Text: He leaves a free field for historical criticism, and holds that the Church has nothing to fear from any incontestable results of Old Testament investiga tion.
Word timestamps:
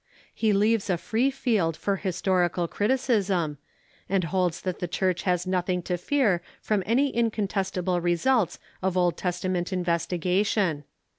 He 0.33 0.51
leaves 0.51 0.89
a 0.89 0.97
free 0.97 1.29
field 1.29 1.77
for 1.77 1.97
historical 1.97 2.67
criticism, 2.67 3.59
and 4.09 4.23
holds 4.23 4.59
that 4.61 4.79
the 4.79 4.87
Church 4.87 5.21
has 5.29 5.45
nothing 5.45 5.83
to 5.83 5.95
fear 5.95 6.41
from 6.59 6.81
any 6.87 7.15
incontestable 7.15 8.01
results 8.01 8.57
of 8.81 8.97
Old 8.97 9.15
Testament 9.15 9.69
investiga 9.69 10.43
tion. 10.43 10.85